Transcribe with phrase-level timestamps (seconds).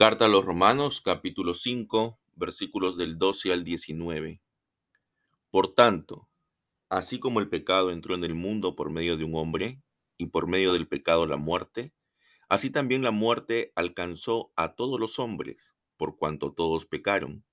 [0.00, 4.40] Carta a los Romanos, capítulo 5, versículos del 12 al 19.
[5.50, 6.26] Por tanto,
[6.88, 9.82] así como el pecado entró en el mundo por medio de un hombre,
[10.16, 11.92] y por medio del pecado la muerte,
[12.48, 17.44] así también la muerte alcanzó a todos los hombres, por cuanto todos pecaron.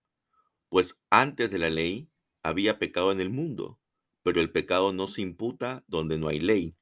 [0.69, 2.09] Pues antes de la ley
[2.43, 3.77] había pecado en el mundo,
[4.23, 6.77] pero el pecado no se imputa donde no hay ley.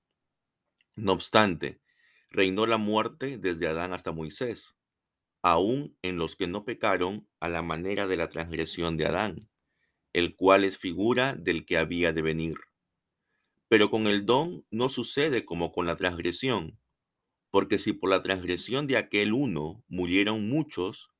[0.93, 1.81] No obstante,
[2.29, 4.75] reinó la muerte desde Adán hasta Moisés
[5.45, 9.47] aún en los que no pecaron a la manera de la transgresión de Adán,
[10.11, 12.55] el cual es figura del que había de venir.
[13.67, 16.79] Pero con el don no sucede como con la transgresión,
[17.51, 21.11] porque si por la transgresión de aquel uno murieron muchos,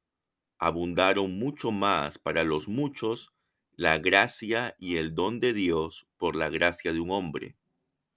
[0.58, 3.32] abundaron mucho más para los muchos
[3.76, 7.58] la gracia y el don de Dios por la gracia de un hombre,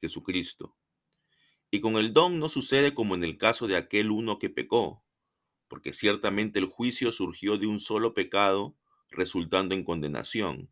[0.01, 0.74] Jesucristo.
[1.70, 5.04] Y con el don no sucede como en el caso de aquel uno que pecó,
[5.68, 8.76] porque ciertamente el juicio surgió de un solo pecado,
[9.10, 10.70] resultando en condenación,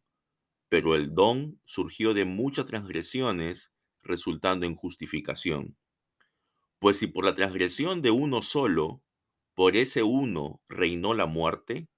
[0.69, 5.77] pero el don surgió de muchas transgresiones, resultando en justificación.
[6.79, 9.03] Pues si por la transgresión de uno solo,
[9.55, 11.89] por ese uno reinó la muerte,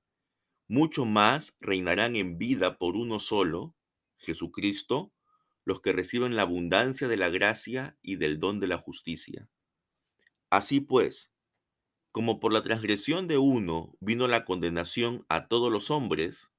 [0.68, 3.74] mucho más reinarán en vida por uno solo,
[4.16, 5.12] Jesucristo,
[5.64, 9.48] los que reciben la abundancia de la gracia y del don de la justicia.
[10.50, 11.30] Así pues,
[12.18, 16.50] como por la transgresión de uno vino la condenación a todos los hombres,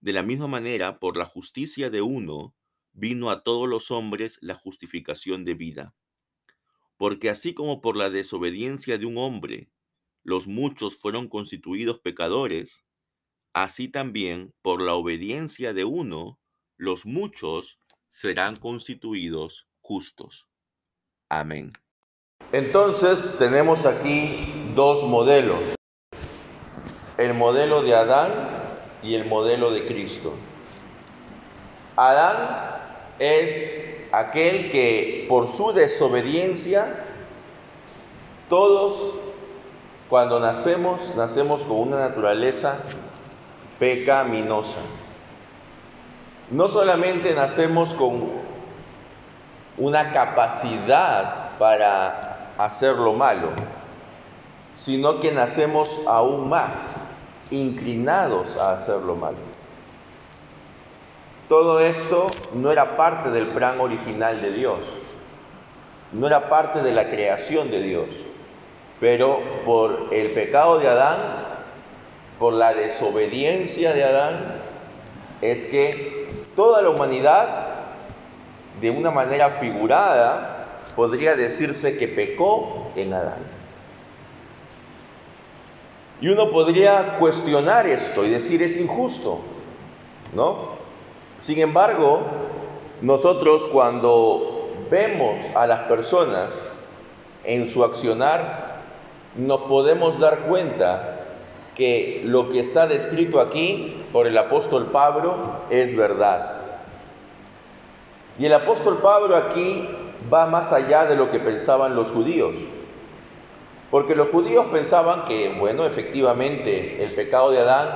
[0.00, 2.54] de la misma manera por la justicia de uno
[2.92, 5.96] vino a todos los hombres la justificación de vida.
[6.96, 9.68] Porque así como por la desobediencia de un hombre
[10.22, 12.84] los muchos fueron constituidos pecadores,
[13.52, 16.38] así también por la obediencia de uno
[16.76, 20.48] los muchos serán constituidos justos.
[21.28, 21.72] Amén.
[22.52, 25.60] Entonces tenemos aquí dos modelos,
[27.16, 28.32] el modelo de Adán
[29.02, 30.32] y el modelo de Cristo.
[31.96, 32.80] Adán
[33.18, 37.04] es aquel que por su desobediencia,
[38.48, 39.14] todos
[40.08, 42.78] cuando nacemos, nacemos con una naturaleza
[43.78, 44.78] pecaminosa.
[46.50, 48.32] No solamente nacemos con
[49.78, 53.48] una capacidad para hacer lo malo,
[54.76, 56.96] sino que nacemos aún más
[57.50, 59.38] inclinados a hacer lo malo.
[61.48, 64.80] Todo esto no era parte del plan original de Dios,
[66.12, 68.06] no era parte de la creación de Dios,
[68.98, 71.18] pero por el pecado de Adán,
[72.38, 74.60] por la desobediencia de Adán,
[75.42, 77.74] es que toda la humanidad,
[78.80, 83.63] de una manera figurada, podría decirse que pecó en Adán.
[86.24, 89.40] Y uno podría cuestionar esto y decir es injusto,
[90.32, 90.70] ¿no?
[91.42, 92.22] Sin embargo,
[93.02, 96.48] nosotros cuando vemos a las personas
[97.44, 98.80] en su accionar,
[99.36, 101.26] nos podemos dar cuenta
[101.74, 105.36] que lo que está descrito aquí por el apóstol Pablo
[105.68, 106.62] es verdad.
[108.38, 109.86] Y el apóstol Pablo aquí
[110.32, 112.54] va más allá de lo que pensaban los judíos.
[113.94, 117.90] Porque los judíos pensaban que, bueno, efectivamente, el pecado de Adán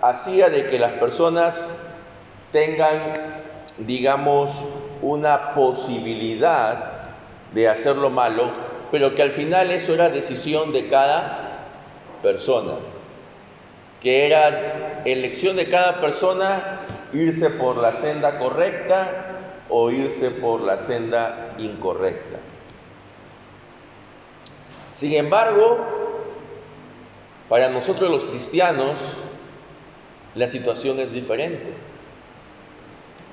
[0.00, 1.68] hacía de que las personas
[2.52, 3.14] tengan,
[3.78, 4.64] digamos,
[5.00, 6.92] una posibilidad
[7.52, 8.52] de hacer lo malo,
[8.92, 11.64] pero que al final eso era decisión de cada
[12.22, 12.74] persona,
[14.00, 16.82] que era elección de cada persona
[17.12, 19.10] irse por la senda correcta
[19.68, 22.38] o irse por la senda incorrecta.
[24.94, 25.78] Sin embargo,
[27.48, 28.96] para nosotros los cristianos,
[30.34, 31.74] la situación es diferente.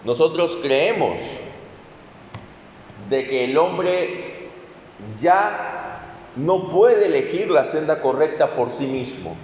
[0.05, 1.17] Nosotros creemos
[3.09, 4.49] de que el hombre
[5.21, 9.35] ya no puede elegir la senda correcta por sí mismo.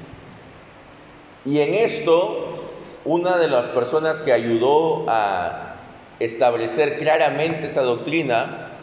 [1.44, 2.70] Y en esto,
[3.04, 5.76] una de las personas que ayudó a
[6.20, 8.75] establecer claramente esa doctrina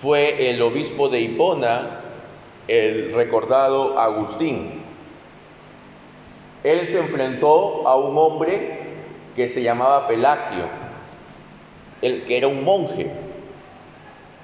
[0.00, 2.00] fue el obispo de Hipona,
[2.68, 4.80] el recordado Agustín.
[6.62, 8.78] Él se enfrentó a un hombre
[9.34, 10.66] que se llamaba Pelagio,
[12.00, 13.10] el que era un monje.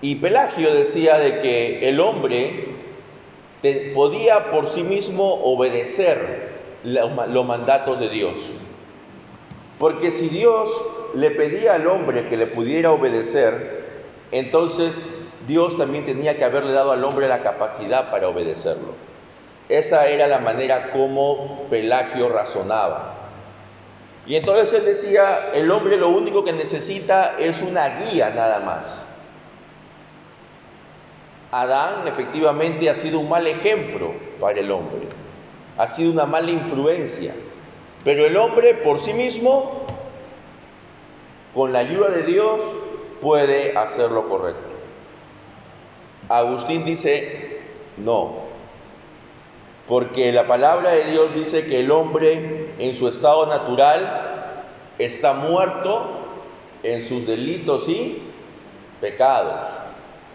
[0.02, 2.70] Y Pelagio decía de que el hombre
[3.94, 6.52] podía por sí mismo obedecer
[6.82, 8.34] los mandatos de Dios.
[9.78, 10.68] Porque si Dios
[11.14, 13.84] le pedía al hombre que le pudiera obedecer,
[14.32, 15.08] entonces
[15.46, 18.94] Dios también tenía que haberle dado al hombre la capacidad para obedecerlo.
[19.68, 23.14] Esa era la manera como Pelagio razonaba.
[24.26, 29.04] Y entonces él decía, el hombre lo único que necesita es una guía nada más.
[31.50, 35.06] Adán efectivamente ha sido un mal ejemplo para el hombre,
[35.78, 37.32] ha sido una mala influencia,
[38.02, 39.86] pero el hombre por sí mismo,
[41.54, 42.60] con la ayuda de Dios,
[43.20, 44.63] puede hacer lo correcto.
[46.28, 47.60] Agustín dice,
[47.96, 48.44] no,
[49.86, 54.62] porque la palabra de Dios dice que el hombre en su estado natural
[54.98, 56.10] está muerto
[56.82, 58.22] en sus delitos y
[59.00, 59.68] pecados.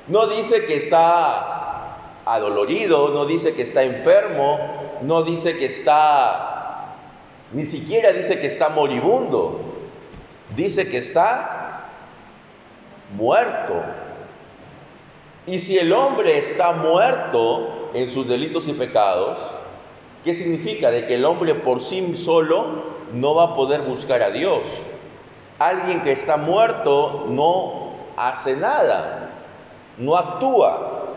[0.07, 1.59] No dice que está
[2.25, 4.59] adolorido, no dice que está enfermo,
[5.01, 6.95] no dice que está,
[7.51, 9.59] ni siquiera dice que está moribundo,
[10.55, 11.85] dice que está
[13.15, 13.81] muerto.
[15.47, 19.39] Y si el hombre está muerto, en sus delitos y pecados,
[20.23, 20.91] ¿qué significa?
[20.91, 22.83] De que el hombre por sí solo
[23.13, 24.61] no va a poder buscar a Dios.
[25.57, 29.31] Alguien que está muerto no hace nada,
[29.97, 31.15] no actúa.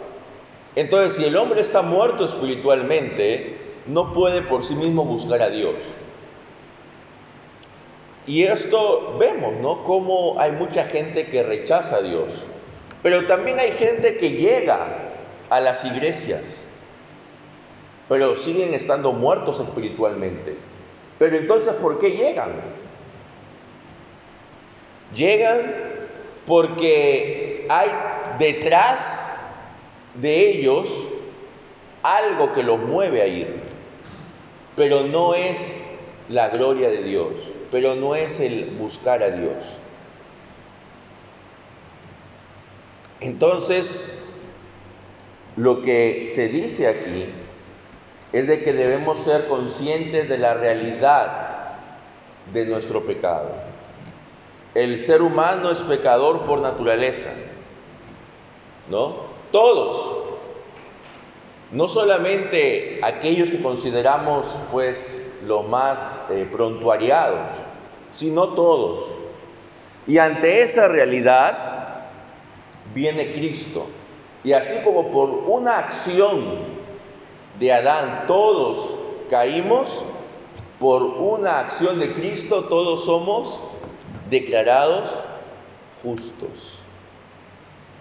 [0.75, 5.75] Entonces, si el hombre está muerto espiritualmente, no puede por sí mismo buscar a Dios.
[8.27, 9.85] Y esto vemos, ¿no?
[9.85, 12.45] Cómo hay mucha gente que rechaza a Dios.
[13.03, 14.87] Pero también hay gente que llega
[15.51, 16.65] a las iglesias,
[18.09, 20.57] pero siguen estando muertos espiritualmente.
[21.19, 22.53] Pero entonces, ¿por qué llegan?
[25.15, 25.75] Llegan
[26.47, 27.91] porque hay
[28.39, 29.31] detrás
[30.15, 30.89] de ellos
[32.03, 33.61] algo que los mueve a ir,
[34.77, 35.75] pero no es
[36.29, 39.55] la gloria de Dios, pero no es el buscar a Dios.
[43.23, 44.19] Entonces,
[45.57, 47.27] lo que se dice aquí
[48.33, 51.77] es de que debemos ser conscientes de la realidad
[52.53, 53.51] de nuestro pecado.
[54.75, 57.31] El ser humano es pecador por naturaleza,
[58.91, 59.17] ¿no?
[59.53, 60.19] Todos.
[61.71, 67.51] No solamente aquellos que consideramos pues los más eh, prontuariados,
[68.11, 69.15] sino todos.
[70.07, 71.72] Y ante esa realidad
[72.95, 73.87] viene Cristo
[74.45, 76.83] y así como por una acción
[77.59, 78.95] de Adán todos
[79.31, 80.03] caímos,
[80.81, 83.61] por una acción de Cristo todos somos
[84.31, 85.11] declarados
[86.03, 86.79] justos.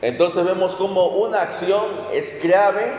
[0.01, 2.91] Entonces vemos como una acción es clave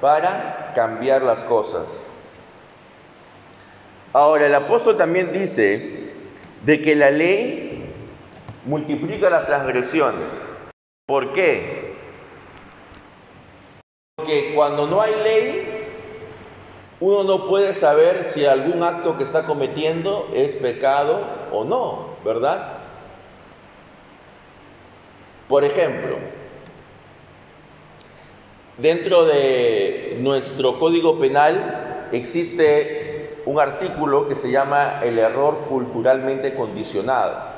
[0.00, 2.06] para cambiar las cosas.
[4.12, 6.12] Ahora, el apóstol también dice
[6.64, 7.92] de que la ley
[8.64, 10.28] multiplica las transgresiones.
[11.06, 11.84] ¿Por qué?
[14.24, 15.68] que cuando no hay ley,
[17.00, 22.78] uno no puede saber si algún acto que está cometiendo es pecado o no, ¿verdad?
[25.48, 26.16] Por ejemplo,
[28.78, 37.52] dentro de nuestro código penal existe un artículo que se llama el error culturalmente condicionado.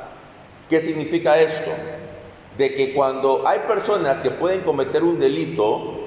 [0.69, 1.71] ¿Qué significa esto?
[2.57, 6.07] De que cuando hay personas que pueden cometer un delito,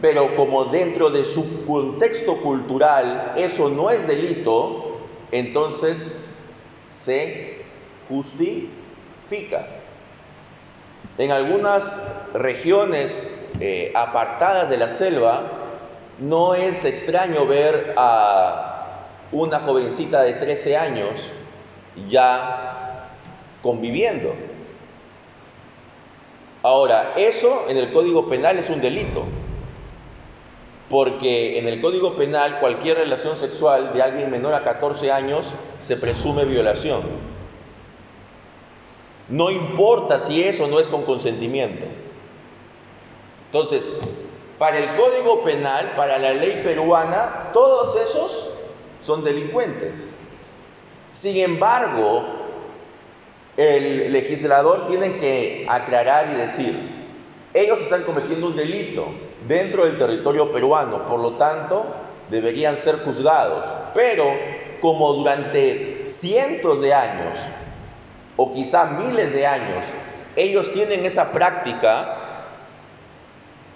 [0.00, 4.98] pero como dentro de su contexto cultural eso no es delito,
[5.30, 6.18] entonces
[6.90, 7.62] se
[8.08, 9.66] justifica.
[11.18, 12.00] En algunas
[12.32, 15.42] regiones eh, apartadas de la selva,
[16.18, 21.20] no es extraño ver a una jovencita de 13 años
[22.08, 23.08] ya
[23.62, 24.34] conviviendo.
[26.62, 29.24] Ahora, eso en el Código Penal es un delito
[30.92, 35.46] porque en el Código Penal cualquier relación sexual de alguien menor a 14 años
[35.80, 37.00] se presume violación.
[39.30, 41.86] No importa si eso no es con consentimiento.
[43.46, 43.90] Entonces,
[44.58, 48.50] para el Código Penal, para la ley peruana, todos esos
[49.00, 50.04] son delincuentes.
[51.10, 52.41] Sin embargo,
[53.56, 56.78] el legislador tiene que aclarar y decir,
[57.54, 59.08] ellos están cometiendo un delito,
[59.46, 61.84] dentro del territorio peruano, por lo tanto,
[62.30, 63.64] deberían ser juzgados.
[63.94, 64.24] Pero
[64.80, 67.38] como durante cientos de años,
[68.36, 69.84] o quizá miles de años,
[70.34, 72.18] ellos tienen esa práctica,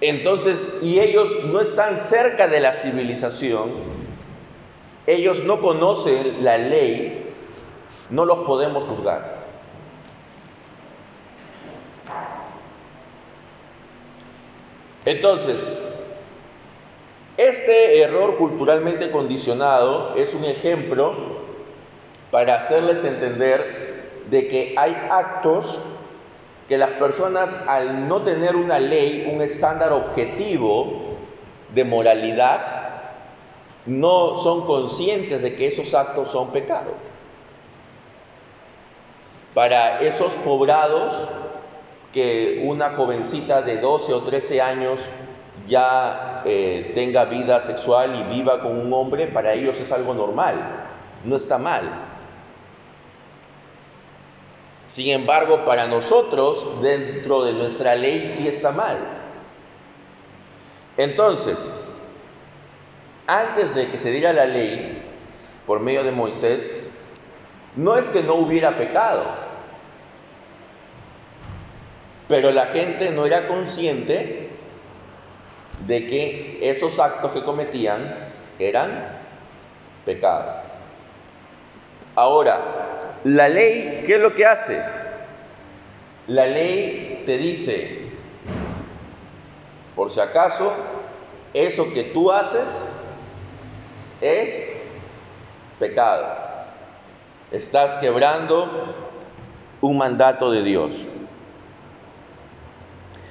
[0.00, 3.72] entonces, y ellos no están cerca de la civilización,
[5.06, 7.32] ellos no conocen la ley,
[8.10, 9.35] no los podemos juzgar.
[15.06, 15.72] Entonces,
[17.36, 21.14] Este error culturalmente condicionado es un ejemplo
[22.30, 25.78] para hacerles entender de que hay actos
[26.66, 31.18] que las personas al no tener una ley, un estándar objetivo
[31.74, 32.86] de moralidad,
[33.84, 36.92] no son conscientes de que esos actos son pecado.
[39.52, 41.14] Para esos pobrados
[42.16, 45.00] que una jovencita de 12 o 13 años
[45.68, 50.54] ya eh, tenga vida sexual y viva con un hombre, para ellos es algo normal,
[51.24, 51.82] no está mal.
[54.88, 58.96] Sin embargo, para nosotros, dentro de nuestra ley, sí está mal.
[60.96, 61.70] Entonces,
[63.26, 65.02] antes de que se diera la ley
[65.66, 66.74] por medio de Moisés,
[67.76, 69.45] no es que no hubiera pecado,
[72.28, 74.50] pero la gente no era consciente
[75.86, 78.02] de que esos actos que cometían
[78.58, 79.20] eran
[80.04, 80.62] pecado.
[82.14, 82.60] Ahora,
[83.24, 84.82] la ley, ¿qué es lo que hace?
[86.26, 88.06] La ley te dice,
[89.94, 90.72] por si acaso,
[91.52, 93.00] eso que tú haces
[94.20, 94.72] es
[95.78, 96.26] pecado.
[97.52, 98.94] Estás quebrando
[99.80, 101.06] un mandato de Dios.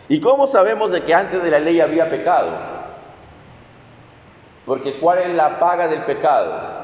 [0.07, 2.51] ¿Y cómo sabemos de que antes de la ley había pecado?
[4.65, 6.75] Porque ¿cuál es la paga del pecado?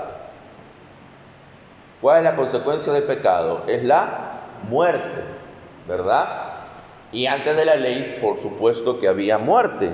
[1.99, 3.63] ¿Cuál es la consecuencia del pecado?
[3.67, 5.23] Es la muerte,
[5.87, 6.27] ¿verdad?
[7.11, 9.89] Y antes de la ley, por supuesto que había muerte.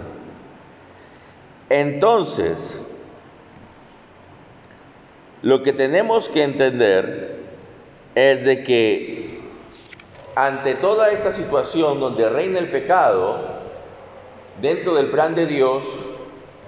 [1.69, 2.81] Entonces,
[5.41, 7.39] lo que tenemos que entender
[8.15, 9.16] es de que
[10.37, 13.39] ante toda esta situación donde reina el pecado,
[14.61, 15.83] dentro del plan de Dios,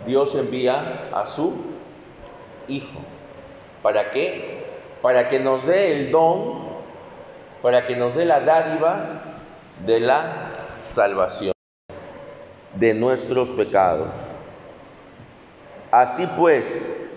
[0.08, 1.54] Dios envía a su
[2.68, 3.00] Hijo.
[3.84, 4.66] ¿Para qué?
[5.04, 6.68] Para que nos dé el don,
[7.62, 9.22] para que nos dé la dádiva
[9.86, 10.50] de la
[10.80, 11.54] salvación
[12.74, 14.08] de nuestros pecados.
[15.92, 16.64] Así pues,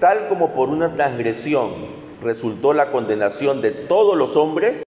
[0.00, 1.87] tal como por una transgresión
[2.23, 4.82] resultó la condenación de todos los hombres,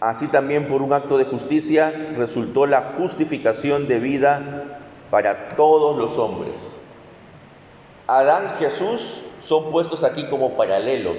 [0.00, 4.80] así también por un acto de justicia resultó la justificación de vida
[5.10, 6.54] para todos los hombres.
[8.06, 11.18] Adán y Jesús son puestos aquí como paralelos,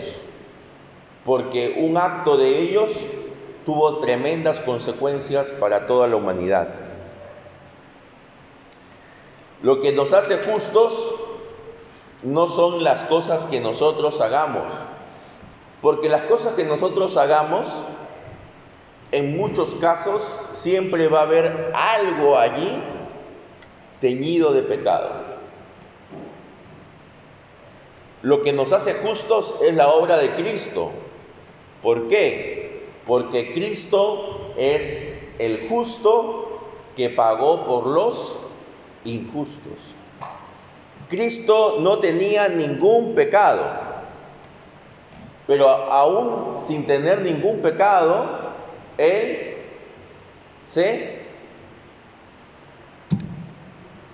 [1.23, 2.91] porque un acto de ellos
[3.65, 6.67] tuvo tremendas consecuencias para toda la humanidad.
[9.61, 11.15] Lo que nos hace justos
[12.23, 14.65] no son las cosas que nosotros hagamos,
[15.81, 17.67] porque las cosas que nosotros hagamos,
[19.11, 22.81] en muchos casos, siempre va a haber algo allí
[23.99, 25.09] teñido de pecado.
[28.21, 30.91] Lo que nos hace justos es la obra de Cristo.
[31.81, 32.85] ¿Por qué?
[33.05, 36.59] Porque Cristo es el justo
[36.95, 38.37] que pagó por los
[39.05, 39.79] injustos.
[41.09, 43.63] Cristo no tenía ningún pecado,
[45.47, 48.40] pero aún sin tener ningún pecado,
[48.97, 49.55] Él
[50.65, 51.19] se,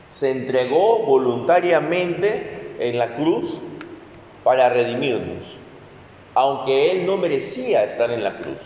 [0.08, 3.58] se entregó voluntariamente en la cruz
[4.44, 5.44] para redimirnos,
[6.34, 8.58] aunque Él no merecía estar en la cruz.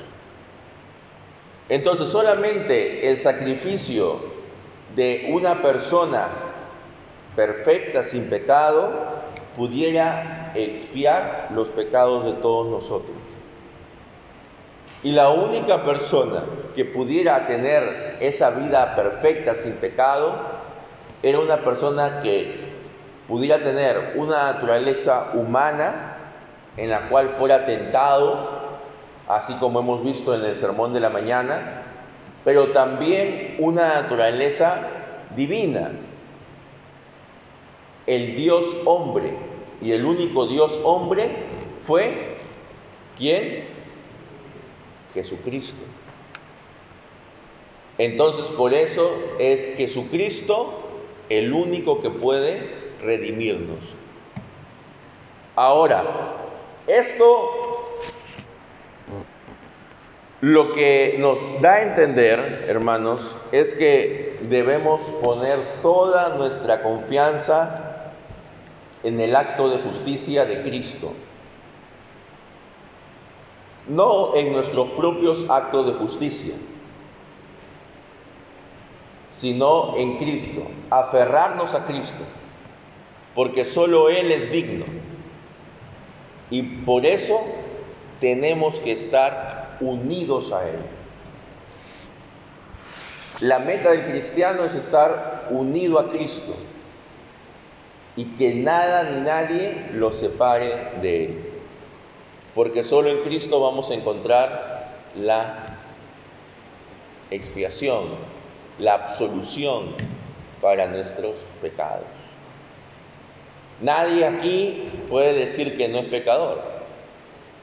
[1.70, 4.20] Entonces solamente el sacrificio
[4.96, 6.28] de una persona
[7.36, 8.92] perfecta, sin pecado,
[9.56, 13.16] pudiera expiar los pecados de todos nosotros.
[15.04, 16.44] Y la única persona
[16.76, 20.36] que pudiera tener esa vida perfecta, sin pecado,
[21.24, 22.72] era una persona que
[23.28, 26.18] pudiera tener una naturaleza humana
[26.78, 28.50] en la cual fuera tentado,
[29.28, 31.84] así como hemos visto en el sermón de la mañana,
[32.44, 34.82] pero también una naturaleza
[35.36, 35.92] divina,
[38.08, 39.34] el Dios hombre
[39.82, 41.30] y el único Dios hombre
[41.82, 42.38] fue
[43.18, 43.68] ¿quién?
[45.14, 45.82] Jesucristo.
[47.98, 50.74] Entonces por eso es Jesucristo
[51.30, 52.60] el único que puede
[53.02, 53.80] redimirnos.
[55.56, 56.04] Ahora,
[56.88, 57.62] esto
[60.42, 68.12] lo que nos da a entender, hermanos, es que debemos poner toda nuestra confianza
[69.04, 71.14] en el acto de justicia de Cristo,
[73.92, 76.56] no en nuestros propios actos de justicia,
[79.30, 82.24] sino en Cristo, aferrarnos a Cristo.
[83.34, 84.84] porque solo Él es digno.
[86.50, 87.40] Y por eso
[88.20, 90.80] tenemos que estar unidos a Él.
[93.40, 96.54] La meta del cristiano es estar unido a Cristo
[98.18, 101.51] y que nada ni nadie lo separe de Él.
[102.56, 105.66] Porque solo en Cristo vamos a encontrar la
[107.30, 108.10] expiación,
[108.78, 109.96] la absolución
[110.62, 112.06] para nuestros pecados.
[113.82, 116.62] Nadie aquí puede decir que no es pecador,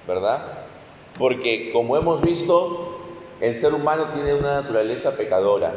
[0.07, 0.65] ¿verdad?
[1.19, 2.99] Porque como hemos visto,
[3.41, 5.75] el ser humano tiene una naturaleza pecadora.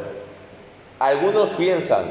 [0.98, 2.10] Algunos piensan,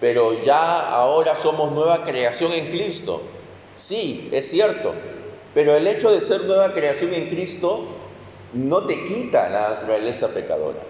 [0.00, 3.22] pero ya ahora somos nueva creación en Cristo.
[3.76, 4.94] Sí, es cierto,
[5.56, 7.86] pero el hecho de ser nueva creación en Cristo
[8.52, 10.80] no te quita la naturaleza pecadora.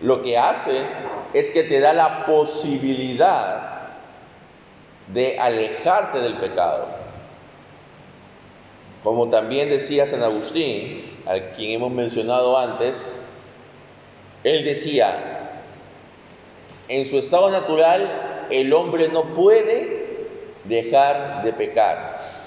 [0.00, 0.78] Lo que hace
[1.34, 3.80] es que te da la posibilidad
[5.08, 6.86] de alejarte del pecado.
[9.02, 13.04] Como también decía San Agustín, a quien hemos mencionado antes,
[14.44, 15.58] él decía,
[16.86, 20.28] en su estado natural el hombre no puede
[20.62, 22.39] dejar de pecar.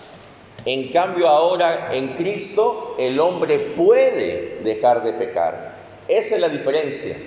[0.66, 5.76] En cambio ahora en Cristo el hombre puede dejar de pecar.
[6.08, 7.18] Esa es la diferencia.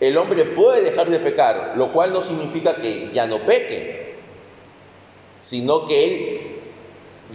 [0.00, 4.14] El hombre puede dejar de pecar, lo cual no significa que ya no peque,
[5.40, 6.40] sino que él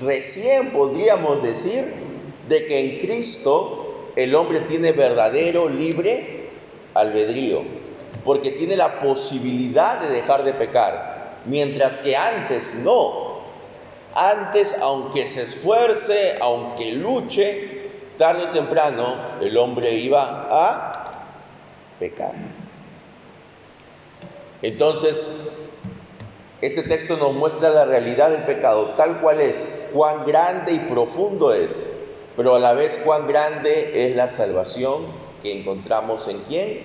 [0.02, 1.94] recién podríamos decir
[2.48, 6.50] de que en Cristo el hombre tiene verdadero libre
[6.96, 7.64] albedrío,
[8.24, 13.25] porque tiene la posibilidad de dejar de pecar, mientras que antes no.
[14.16, 21.26] Antes, aunque se esfuerce, aunque luche, tarde o temprano el hombre iba a
[22.00, 22.34] pecar.
[24.62, 25.30] Entonces,
[26.62, 31.54] este texto nos muestra la realidad del pecado tal cual es, cuán grande y profundo
[31.54, 31.90] es,
[32.38, 35.08] pero a la vez cuán grande es la salvación
[35.44, 36.84] que encontramos en quién?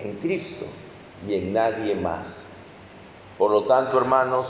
[0.00, 0.64] En Cristo
[1.28, 2.48] y en nadie más.
[3.38, 4.48] Por lo tanto, hermanos,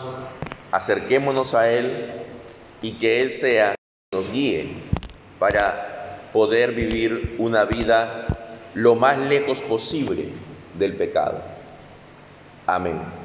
[0.72, 2.10] acerquémonos a Él
[2.80, 3.74] y que Él sea
[4.12, 4.72] nos guíe
[5.38, 8.26] para poder vivir una vida
[8.74, 10.28] lo más lejos posible
[10.78, 11.40] del pecado.
[12.66, 13.21] Amén.